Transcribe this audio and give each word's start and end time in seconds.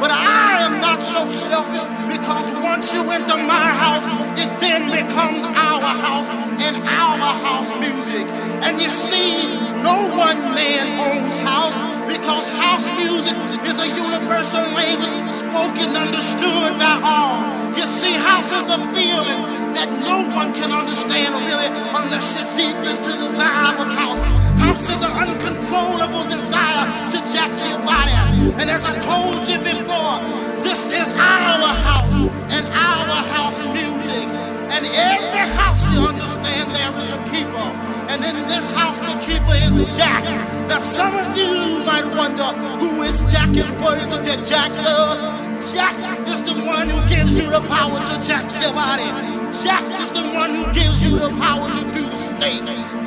But 0.00 0.10
I 0.10 0.64
am 0.64 0.80
not 0.80 1.02
so 1.02 1.28
selfish 1.28 1.84
because 2.08 2.48
once 2.64 2.88
you 2.94 3.04
enter 3.04 3.36
my 3.36 3.68
house, 3.84 4.00
it 4.40 4.48
then 4.58 4.88
becomes 4.88 5.44
our 5.44 5.92
house 6.00 6.28
and 6.56 6.76
our 6.88 7.32
house 7.44 7.68
music. 7.76 8.24
And 8.64 8.80
you 8.80 8.88
see, 8.88 9.44
no 9.84 10.08
one 10.16 10.40
man 10.56 10.86
owns 11.04 11.38
house 11.40 11.76
because 12.08 12.48
house 12.48 12.88
music 12.96 13.36
is 13.68 13.76
a 13.76 13.88
universal 13.92 14.64
language 14.72 15.12
spoken, 15.36 15.92
understood 15.92 16.72
by 16.80 16.96
all. 17.04 17.44
You 17.76 17.84
see, 17.84 18.16
house 18.16 18.50
is 18.56 18.72
a 18.72 18.80
feeling 18.96 19.74
that 19.76 19.92
no 20.00 20.34
one 20.34 20.54
can 20.54 20.72
understand 20.72 21.34
really 21.44 21.68
unless 21.92 22.40
you're 22.40 22.48
deep 22.56 22.80
into 22.88 23.12
the 23.20 23.28
vibe 23.36 23.78
of 23.84 23.90
house. 24.00 24.39
House 24.60 24.88
is 24.88 25.02
an 25.02 25.12
uncontrollable 25.12 26.24
desire 26.24 26.84
to 27.10 27.18
jack 27.32 27.50
your 27.68 27.80
body. 27.84 28.12
And 28.60 28.70
as 28.70 28.84
I 28.84 28.98
told 29.00 29.48
you 29.48 29.58
before, 29.58 30.20
this 30.62 30.88
is 30.88 31.12
our 31.12 31.74
house 31.88 32.20
and 32.48 32.66
our 32.66 33.20
house 33.34 33.60
music. 33.64 34.28
And 34.74 34.86
every 34.86 35.46
house, 35.56 35.82
you 35.92 36.00
understand, 36.06 36.70
there 36.70 36.92
is 37.02 37.10
a 37.12 37.20
keeper. 37.30 37.89
And 38.10 38.24
in 38.24 38.36
this 38.48 38.72
house, 38.72 38.98
the 38.98 39.14
keeper 39.24 39.54
is 39.54 39.96
Jack. 39.96 40.24
Now, 40.68 40.80
some 40.80 41.14
of 41.14 41.36
you 41.38 41.84
might 41.86 42.06
wonder 42.18 42.50
who 42.82 43.02
is 43.02 43.22
Jack 43.30 43.54
and 43.54 43.80
what 43.80 43.98
is 43.98 44.12
it 44.12 44.24
that 44.24 44.44
Jack 44.44 44.70
does? 44.82 45.40
Jack 45.72 45.94
is 46.26 46.42
the 46.42 46.58
one 46.66 46.88
who 46.88 46.98
gives 47.08 47.38
you 47.38 47.46
the 47.50 47.60
power 47.68 48.00
to 48.00 48.14
jack 48.26 48.48
your 48.62 48.72
body. 48.72 49.06
Jack 49.62 49.84
is 50.00 50.10
the 50.10 50.26
one 50.34 50.54
who 50.54 50.64
gives 50.72 51.04
you 51.04 51.18
the 51.18 51.28
power 51.38 51.68
to 51.68 51.82
do 51.92 52.02
the 52.02 52.16
snake. 52.16 52.64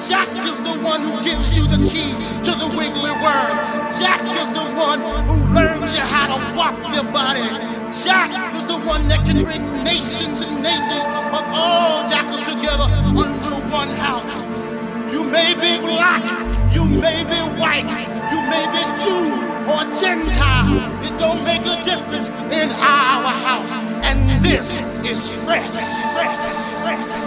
Jack 0.08 0.30
is 0.48 0.62
the 0.62 0.78
one 0.86 1.02
who 1.02 1.18
gives 1.24 1.58
you 1.58 1.68
the 1.68 1.81
key 1.90 2.14
to 2.46 2.52
the 2.54 2.70
wiggly 2.78 3.12
worm. 3.20 3.56
Jack 4.00 4.22
is 4.40 4.50
the 4.56 4.64
one 4.78 5.02
who 5.28 5.36
learns 5.52 5.98
you 5.98 6.06
how 6.06 6.31
to 6.31 6.56
walk 6.56 6.78
your 6.94 7.12
body. 7.12 7.50
Jack 7.92 8.30
is 8.56 8.64
the 8.66 8.78
one 8.86 9.08
that 9.09 9.26
can 9.26 9.44
bring 9.44 9.66
nations 9.84 10.46
and 10.46 10.62
nations 10.62 11.06
of 11.34 11.44
all 11.52 12.08
jackers 12.08 12.46
together 12.48 12.88
under 13.18 13.59
one 13.74 13.90
house. 13.98 14.53
You 15.14 15.23
may 15.23 15.53
be 15.53 15.78
black, 15.78 16.23
you 16.73 16.86
may 16.86 17.23
be 17.23 17.39
white, 17.61 17.86
you 18.31 18.42
may 18.50 18.66
be 18.73 18.81
Jew 18.97 19.30
or 19.72 19.83
Gentile. 20.02 20.73
It 21.06 21.14
don't 21.19 21.44
make 21.44 21.61
a 21.61 21.83
difference 21.83 22.30
in 22.52 22.72
our 22.72 23.30
house. 23.45 23.73
And 24.03 24.41
this 24.44 24.81
is 25.06 25.30
fresh, 25.45 25.78
fresh, 26.16 26.45
fresh, 26.81 27.23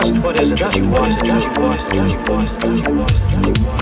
Just 0.00 0.12
what 0.22 0.40
is 0.40 0.52
it 0.52 0.76
you 0.76 0.88
want, 0.90 1.18
that 1.18 1.26
you 1.26 1.60
want, 1.60 1.90
that 1.90 2.08
you 2.08 3.64
want, 3.64 3.77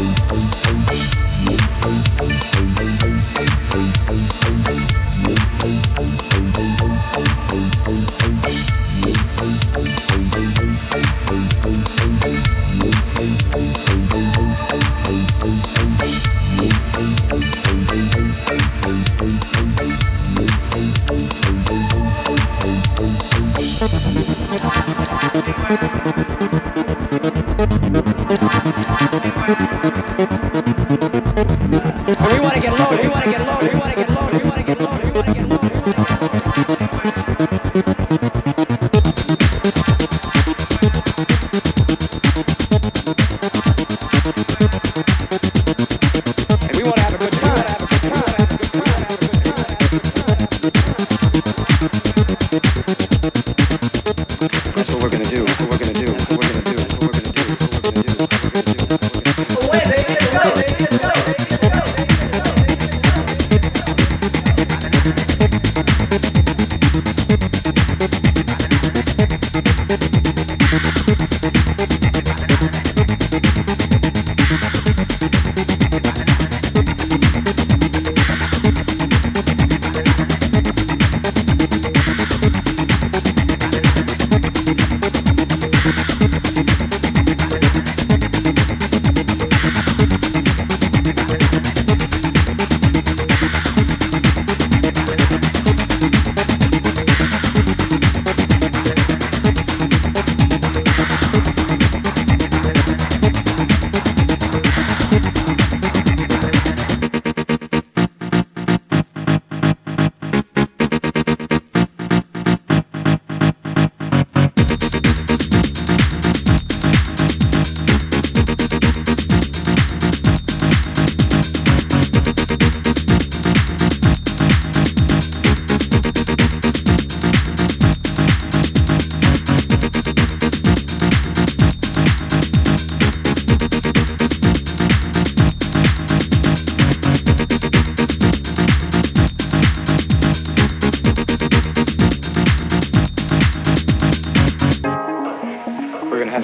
Bye. 0.00 0.29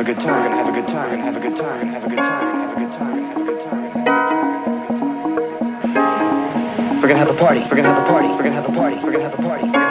good 0.07 0.21
time, 0.21 0.51
gonna 0.53 0.57
have 0.63 0.69
a 0.69 0.81
good 0.81 0.89
time, 0.89 1.11
gonna 1.11 1.23
have 1.25 1.37
a 1.37 1.41
good 1.41 1.57
time, 1.57 1.81
gonna 1.81 1.99
have 1.99 2.05
a 2.05 2.09
good 2.09 2.19
time, 2.19 2.53
gonna 2.53 2.63
have 2.63 2.77
a 2.77 2.79
good 2.79 2.93
time, 2.93 3.17
gonna 3.17 3.27
have 3.27 3.43
a 3.43 3.45
good 3.45 3.61
time. 3.67 3.83
We're 7.03 7.09
gonna 7.09 7.19
have 7.19 7.29
a 7.29 7.35
party, 7.35 7.61
we're 7.63 7.71
gonna 7.71 7.93
have 7.93 8.05
a 8.05 8.07
party, 8.07 8.29
we're 8.29 8.45
gonna 8.45 8.55
have 8.55 8.69
a 8.69 8.73
party, 8.73 8.97
we're 9.03 9.11
gonna 9.11 9.29
have 9.29 9.37
a 9.37 9.43
party. 9.43 9.86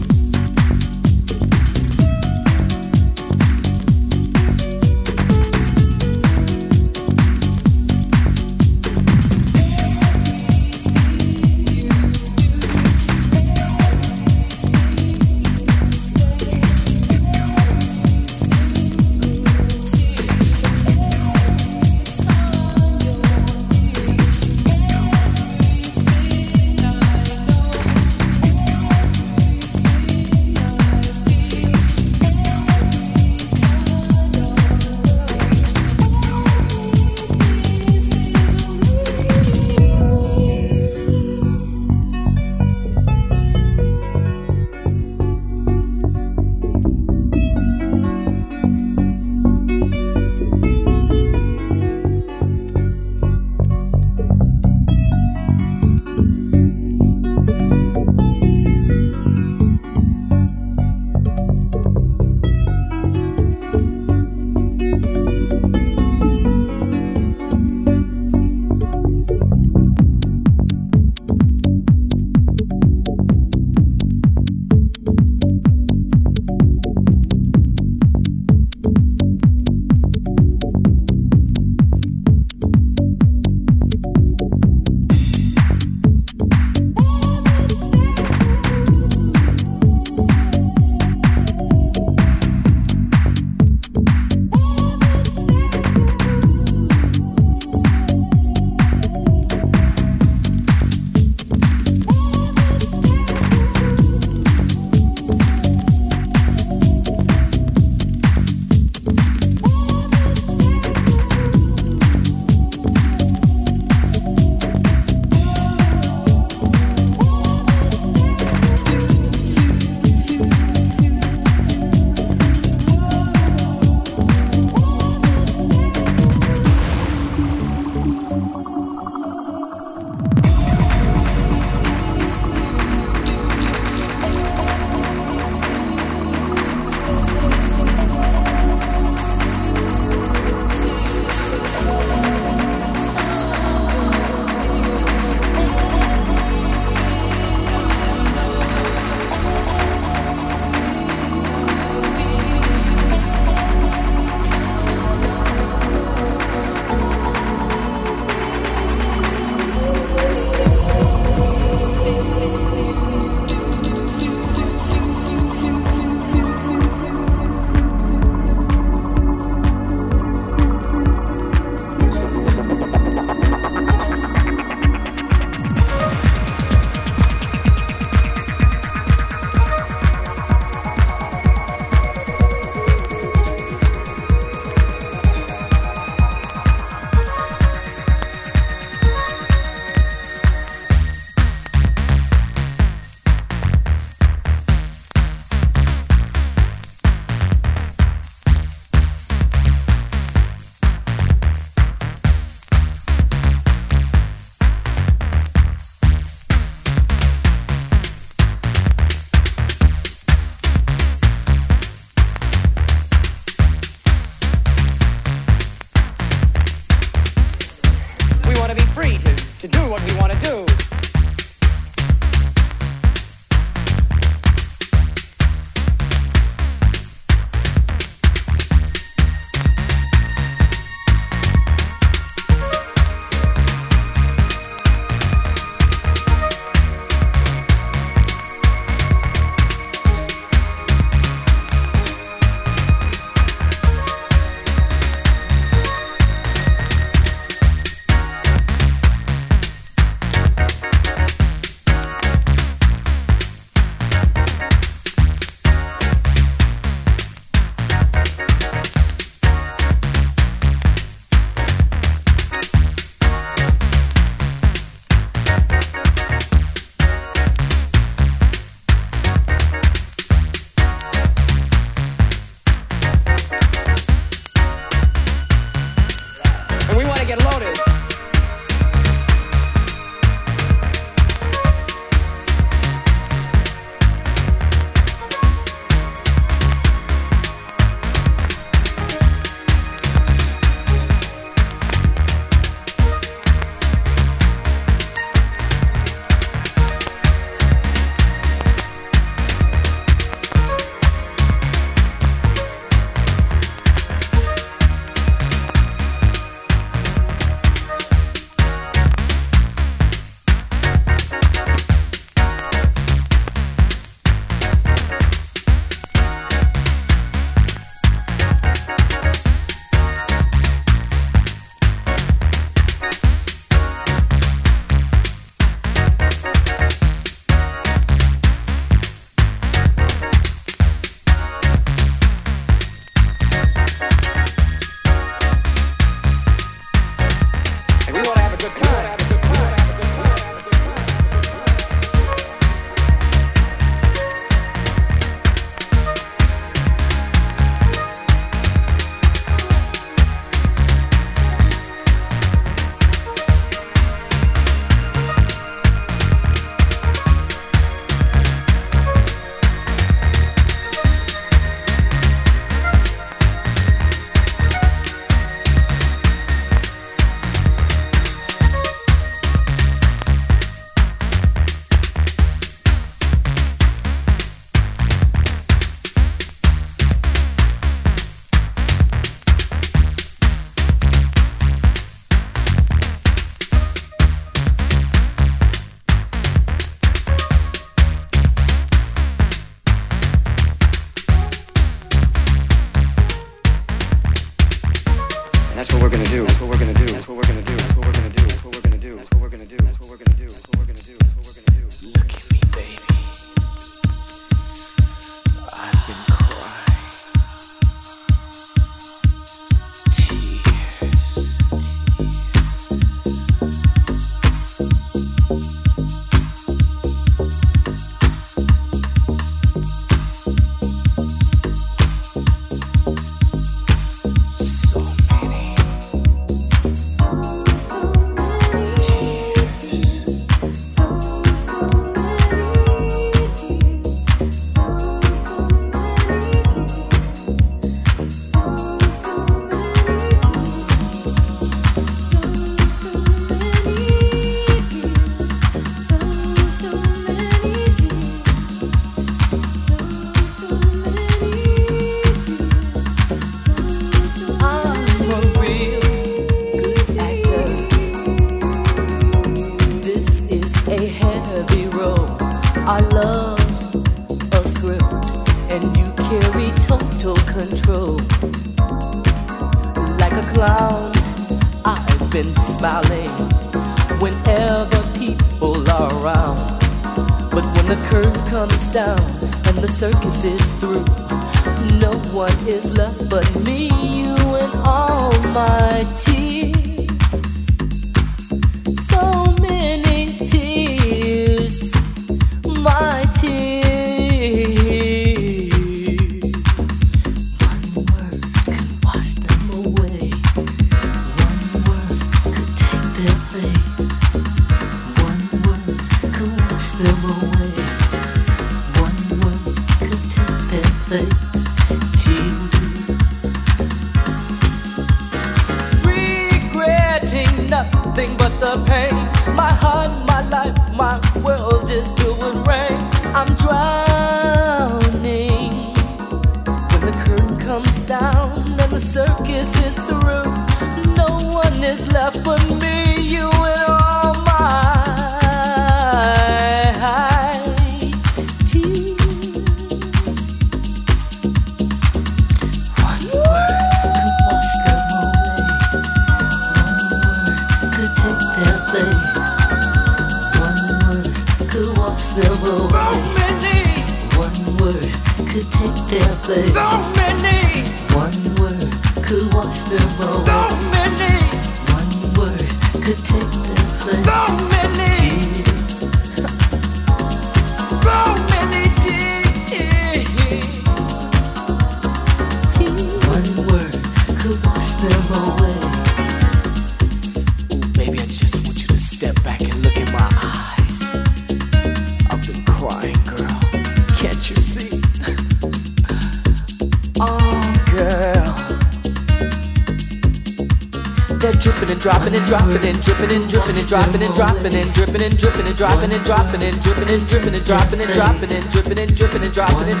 Dropping 592.08 592.34
and 592.34 592.46
dropping 592.46 592.86
and 592.88 593.02
dripping 593.02 593.30
and 593.32 593.50
dripping 593.50 593.76
and 593.76 593.86
dropping 593.86 594.22
and 594.22 594.34
dropping 594.34 594.74
and 594.74 594.94
dripping 594.94 595.22
and 595.22 595.36
dripping 595.36 595.66
and 595.66 595.76
dropping 595.76 596.10
and 596.10 596.24
dropping 596.24 596.62
and 596.62 596.80
dripping 596.80 597.08
and 597.10 597.26
dripping 597.26 597.54
and 597.54 597.64
dropping 597.64 598.00
and 598.00 598.10
dropping 598.10 598.50
and 598.50 598.64
dripping 598.72 598.96
and 598.96 599.12
dripping 599.20 599.44
and 599.44 600.00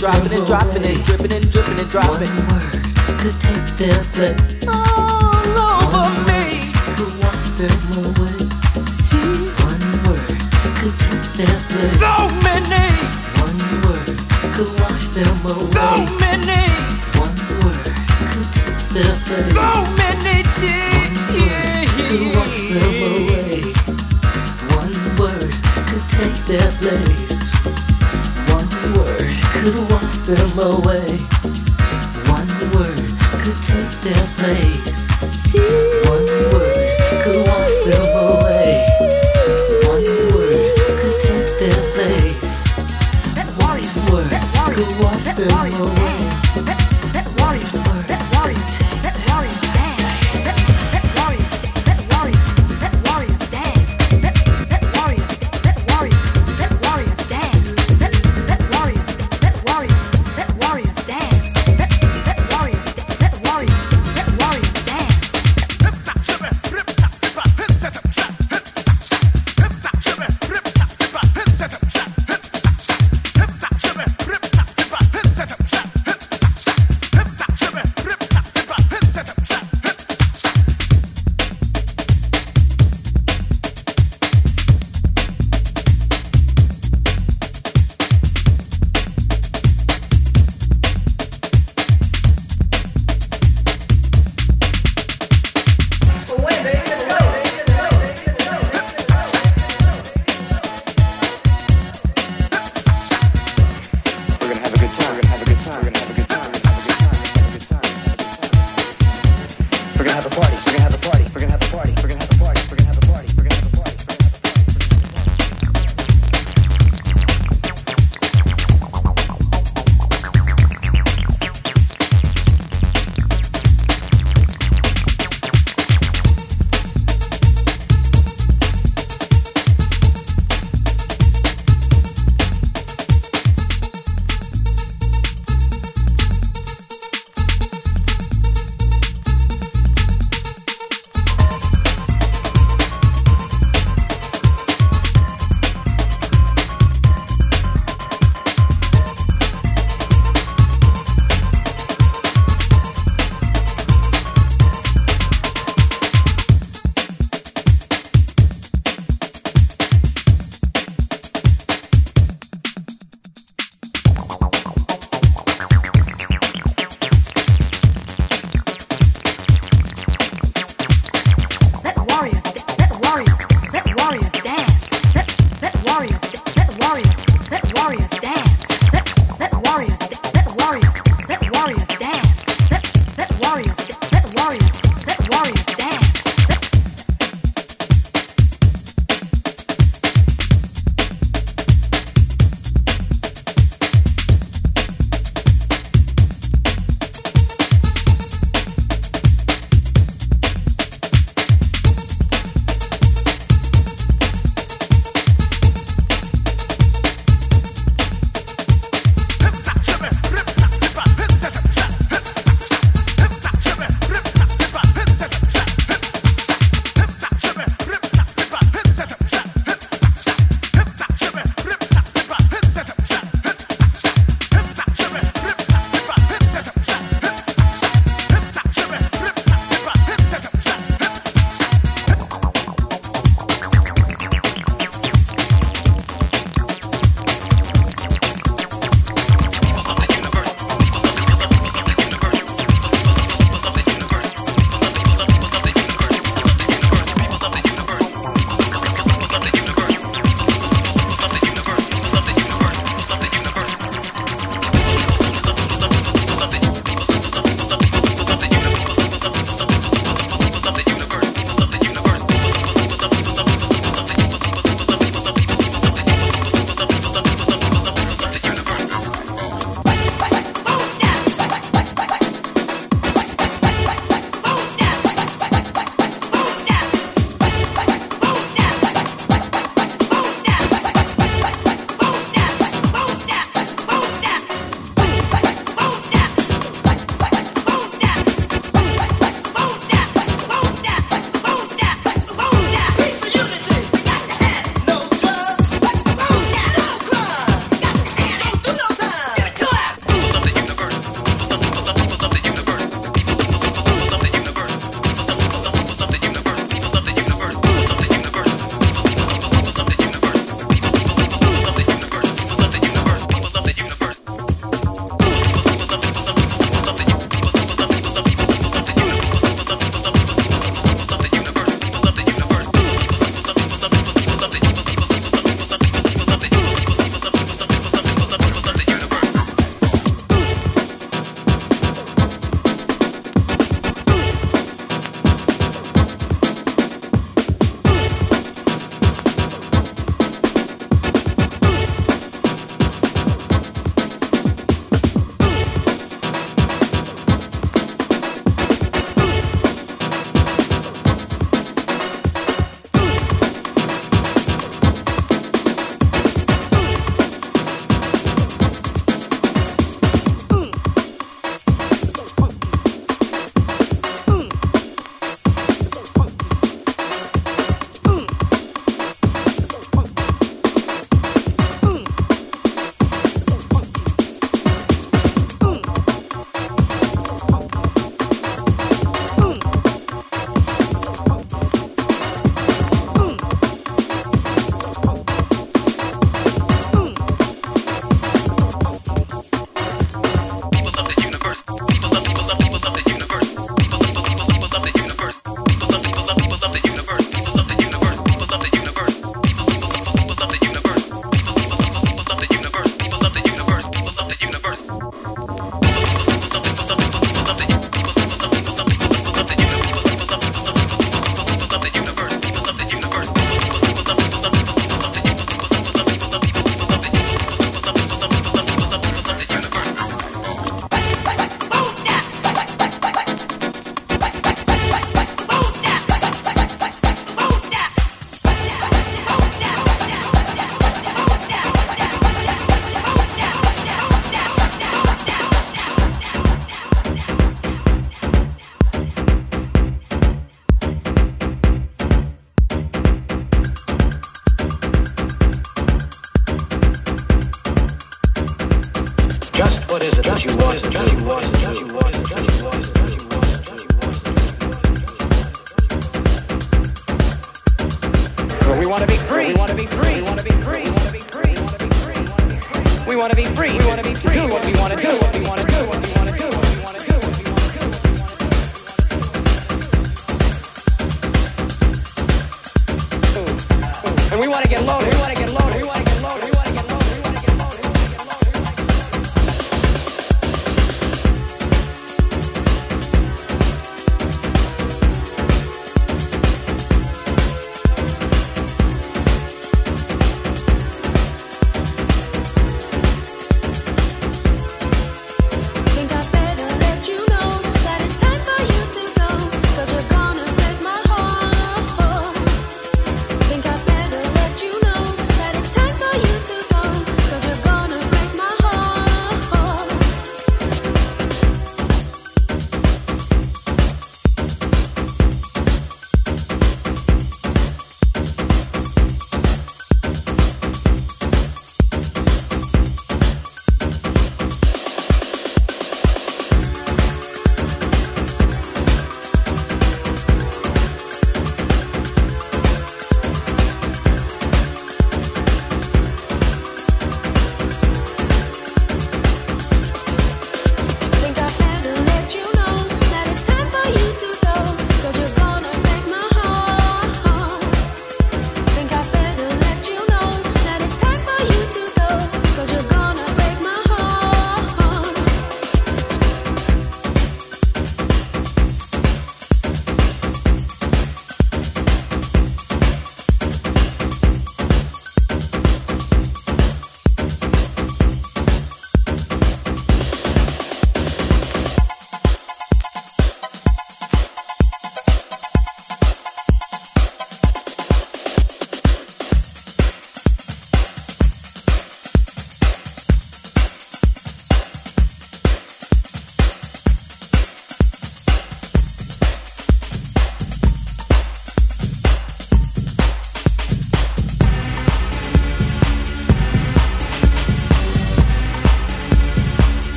dropping 0.00 0.32
and 0.32 0.46
dropping 0.46 0.86
and 0.86 1.04
dripping 1.04 1.32
and 1.32 1.52
dripping 1.52 1.78
and 1.78 1.90
dropping. 1.90 2.32
One 2.32 2.48
word 2.48 2.72
could 3.20 3.36
take 3.44 3.66
their 3.76 4.00
place 4.16 4.64
all 4.66 5.52
over 5.52 6.08
me. 6.24 6.72
Could 6.96 7.12
wash 7.20 7.48
them 7.60 7.80
away. 8.00 8.40
One 9.68 9.84
word 10.08 10.24
could 10.80 10.96
take 11.04 11.28
their 11.44 11.60
place. 11.68 12.00
So 12.00 12.14
many. 12.40 12.88
One 13.36 13.60
word 13.84 14.08
could 14.56 14.72
wash 14.80 15.08
them 15.12 15.44
away. 15.44 15.76
So 15.76 16.08
many. 16.24 16.64
One 17.20 17.36
word 17.60 17.84
could 18.32 18.48
take 18.56 18.80
their 18.96 19.14
place. 19.28 19.52
So 19.52 19.68
many 20.00 20.43
their 26.46 26.72
place. 26.72 27.40
One 28.52 28.68
word 28.94 29.34
could 29.54 29.90
wash 29.90 30.18
them 30.28 30.58
away. 30.58 31.18
One 32.28 32.48
word 32.72 33.10
could 33.42 33.62
take 33.62 33.90
their 34.02 34.26
place. 34.36 34.93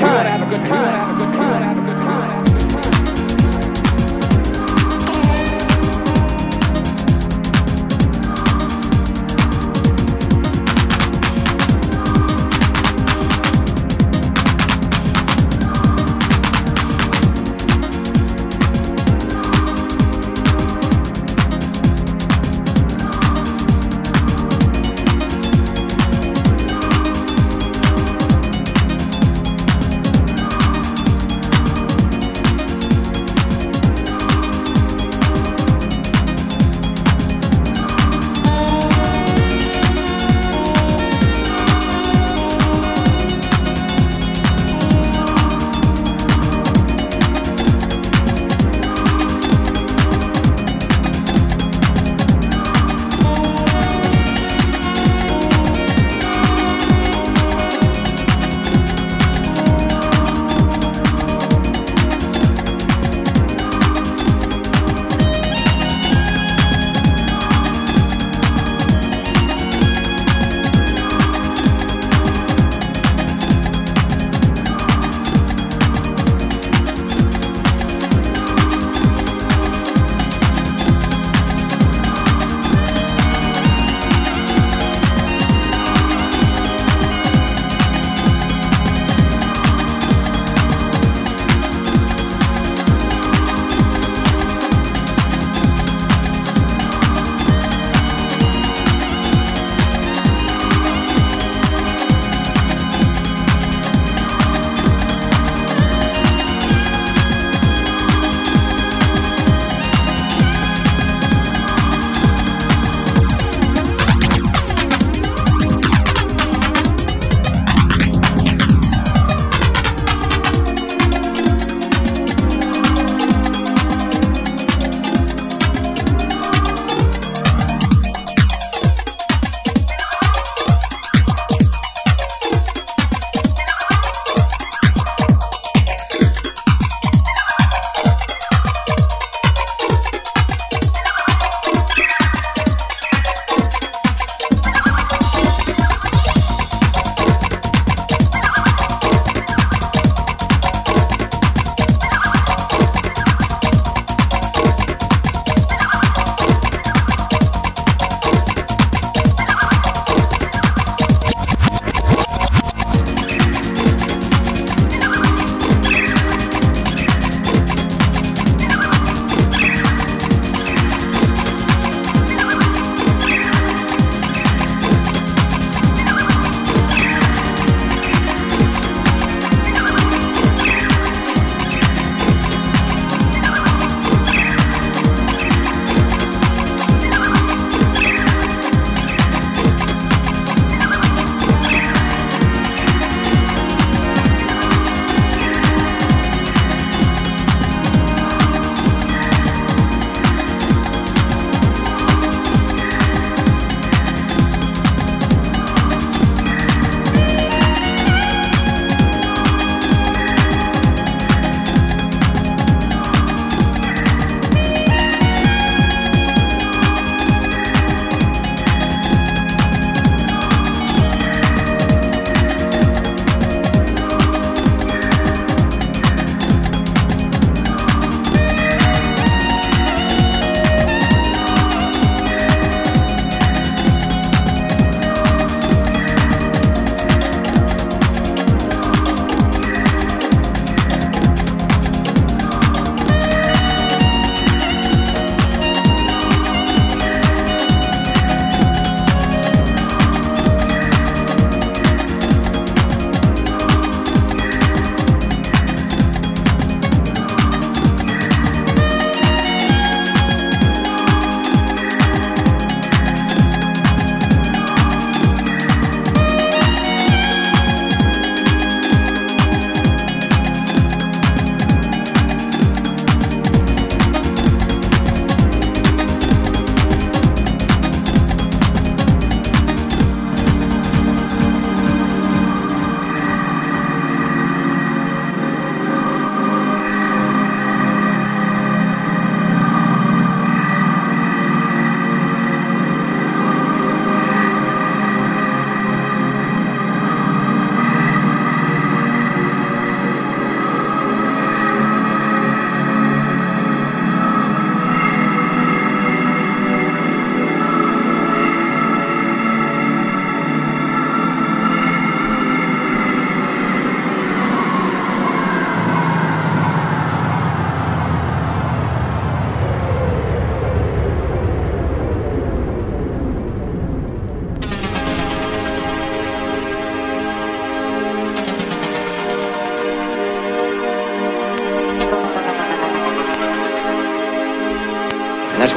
Time. 0.00 0.29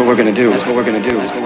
what 0.03 0.09
we're 0.09 0.21
going 0.21 0.33
to 0.35 0.41
do. 0.41 0.49
That's 0.49 0.65
what 0.65 0.75
we're 0.75 0.83
going 0.83 1.01
to 1.01 1.09
do. 1.09 1.42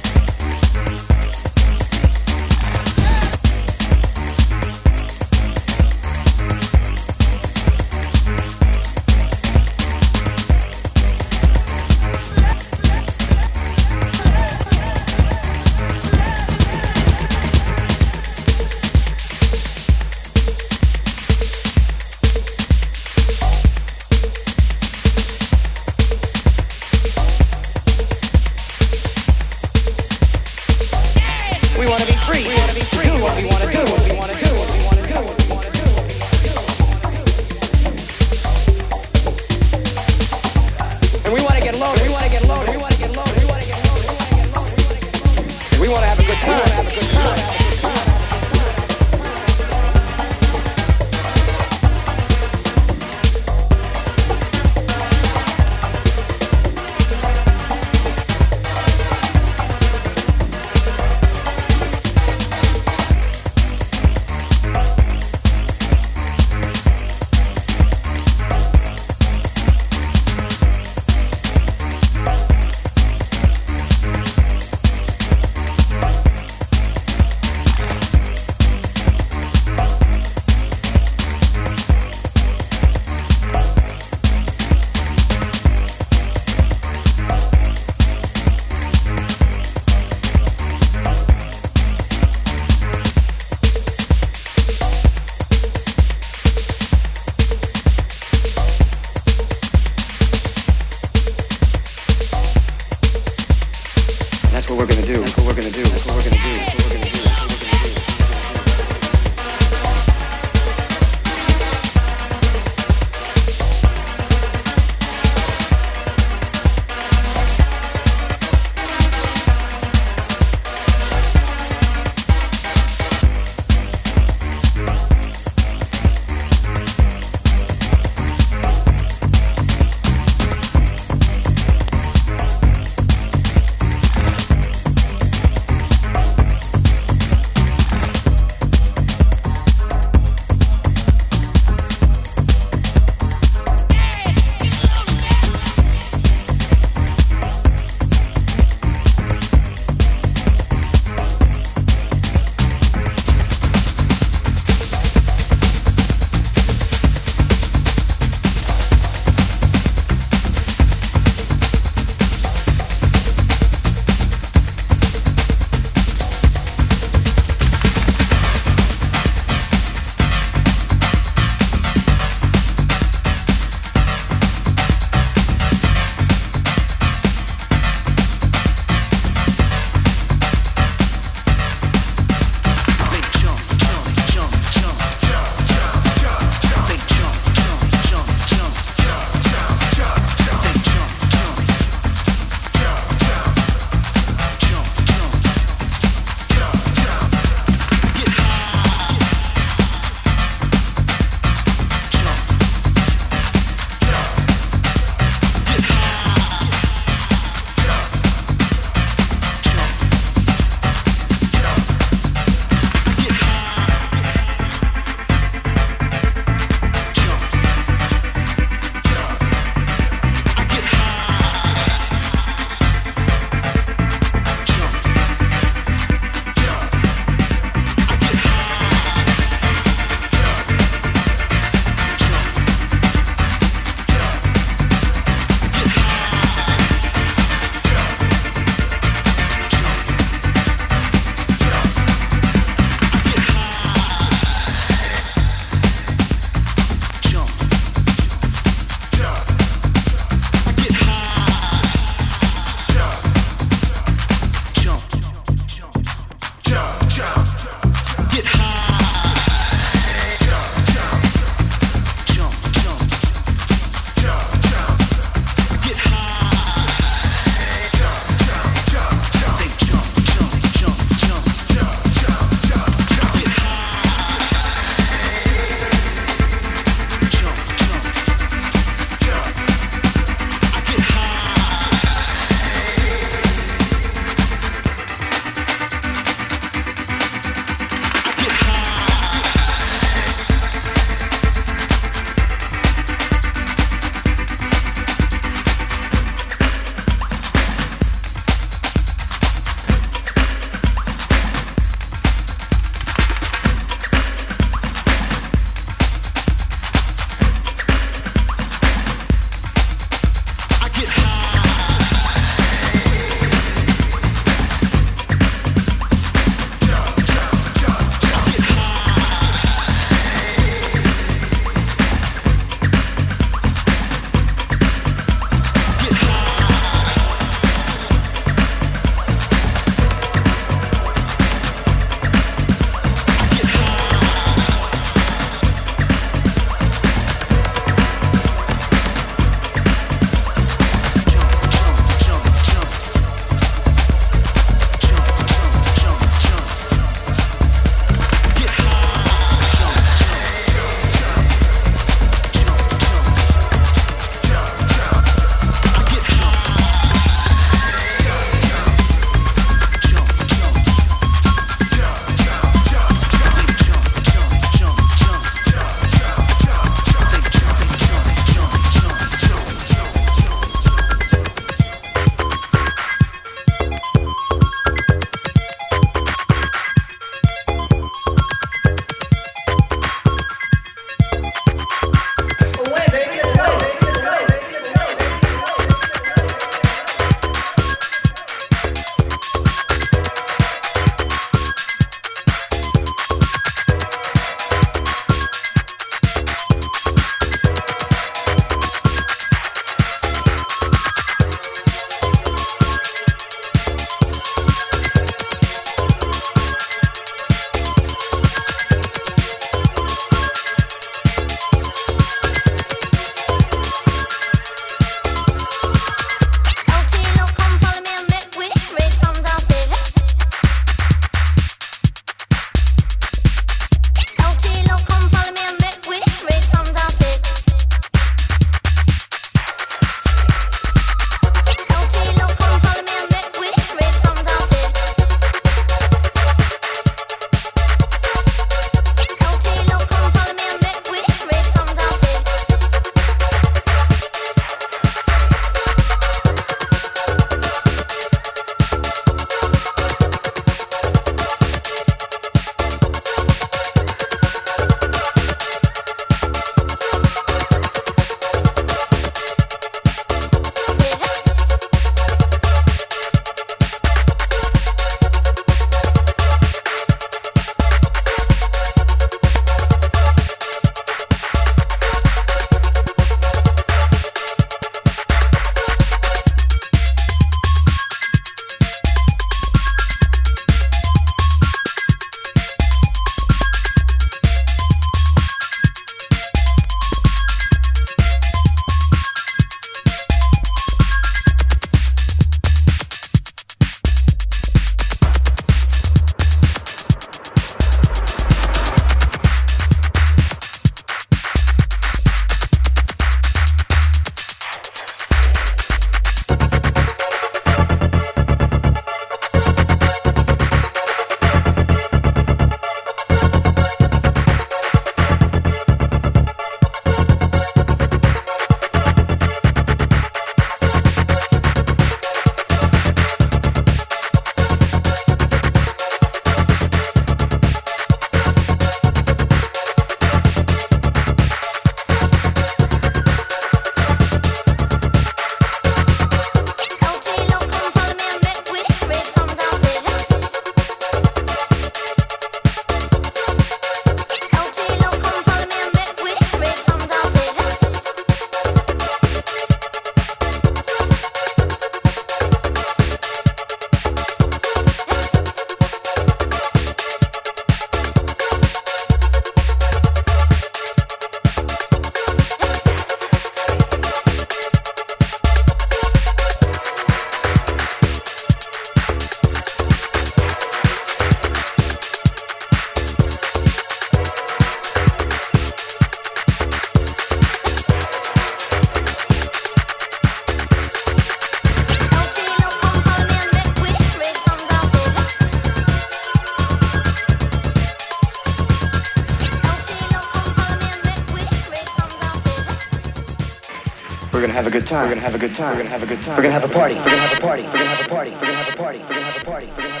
Good 594.71 594.87
time. 594.87 595.03
We're 595.03 595.15
gonna 595.15 595.21
have 595.21 595.35
a 595.35 595.37
good 595.37 595.51
time. 595.51 595.71
We're 595.71 595.83
gonna 595.83 595.89
have 595.89 596.03
a 596.03 596.05
good 596.05 596.21
time. 596.21 596.37
We're 596.37 596.43
gonna 596.43 596.59
have 596.59 596.63
a 596.63 596.73
party. 596.73 596.95
We're 596.95 597.03
gonna 597.05 597.17
have 597.17 597.37
a 597.37 597.41
party. 597.41 597.63
We're 597.63 597.73
gonna 597.73 597.85
have 597.85 598.05
a 598.05 598.09
party. 598.09 598.31
We're 598.31 598.39
gonna 598.41 598.55
have 598.55 598.73
a 598.73 598.77
party. 598.77 598.99
We're 598.99 599.07
gonna 599.09 599.21
have 599.23 599.41
a 599.41 599.45
party. 599.45 599.67
We're 599.67 599.75
gonna 599.75 599.85
have 599.85 599.89
a 599.89 599.91
party. 599.91 600.00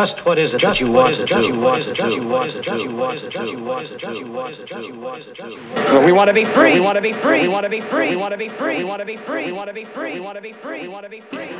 Just 0.00 0.24
what 0.24 0.38
is 0.38 0.54
it 0.54 0.62
that 0.62 0.80
you 0.80 0.90
want 0.90 1.14
to 1.16 1.26
do? 1.26 1.42
You 1.42 1.60
want 1.60 1.84
to 1.84 1.92
do? 1.92 2.08
You 2.08 2.22
want 2.26 2.52
to 2.52 2.62
do? 2.62 2.78
You 2.80 2.90
want 2.90 3.20
to 3.20 3.28
do? 3.28 3.50
You 3.50 3.60
want 3.60 3.86
to 3.86 3.98
do? 3.98 4.14
You 4.14 4.30
want 4.30 4.56
to 4.56 4.64
do? 4.64 4.80
You 4.80 4.94
want 4.94 5.24
to 5.26 5.34
do? 5.34 5.60
Well, 5.74 6.02
we 6.02 6.10
want 6.10 6.28
to 6.28 6.32
be 6.32 6.46
free. 6.46 6.72
We 6.72 6.80
want 6.80 6.96
to 6.96 7.02
be 7.02 7.12
free. 7.12 7.42
We 7.42 7.48
want 7.48 7.64
to 7.64 7.68
be 7.68 7.82
free. 7.82 8.08
We 8.08 8.16
want 8.16 8.32
to 8.32 8.38
be 8.38 8.48
free. 8.48 8.78
We 8.78 8.82
want 8.82 9.00
to 9.02 9.04
be 9.04 9.16
free. 9.26 9.44
We 9.44 9.52
want 9.52 9.68
to 9.68 9.74
be 9.74 9.84
free. 9.84 10.14
We 10.14 10.18
want 10.22 10.38
to 10.38 10.42
be 10.42 10.54
free. 10.62 10.80
We 10.80 10.88
want 10.88 11.04
to 11.04 11.10
be 11.10 11.20
free. 11.20 11.52